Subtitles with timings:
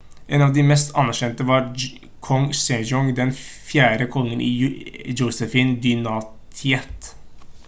[0.35, 1.67] en av de mest anerkjente var
[2.29, 4.07] kong sejong den 4.
[4.17, 4.51] kongen i
[5.23, 7.15] josefin-dynastiet